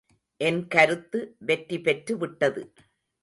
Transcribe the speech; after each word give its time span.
என் 0.41 0.67
கருத்து 0.67 1.19
வெற்றி 1.39 1.77
பெற்றுவிட்டது. 1.77 2.63